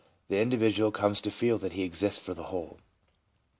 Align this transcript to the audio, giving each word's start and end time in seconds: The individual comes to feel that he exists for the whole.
The 0.29 0.39
individual 0.41 0.89
comes 0.89 1.21
to 1.21 1.29
feel 1.29 1.59
that 1.59 1.73
he 1.73 1.83
exists 1.83 2.17
for 2.17 2.33
the 2.33 2.45
whole. 2.45 2.79